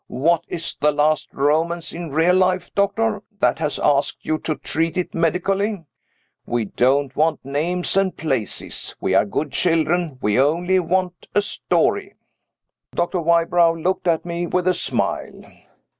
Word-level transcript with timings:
What 0.07 0.45
is 0.47 0.73
the 0.77 0.91
last 0.91 1.31
romance 1.31 1.93
in 1.93 2.09
real 2.09 2.33
life, 2.33 2.73
doctor, 2.73 3.21
that 3.37 3.59
has 3.59 3.77
asked 3.77 4.25
you 4.25 4.39
to 4.39 4.55
treat 4.55 4.97
it 4.97 5.13
medically? 5.13 5.85
We 6.47 6.65
don't 6.65 7.15
want 7.15 7.45
names 7.45 7.95
and 7.95 8.17
places 8.17 8.95
we 8.99 9.13
are 9.13 9.25
good 9.25 9.51
children; 9.51 10.17
we 10.19 10.39
only 10.39 10.79
want 10.79 11.27
a 11.35 11.43
story." 11.43 12.15
Dr. 12.95 13.21
Wybrow 13.21 13.75
looked 13.75 14.07
at 14.07 14.25
me 14.25 14.47
with 14.47 14.67
a 14.67 14.73
smile. 14.73 15.43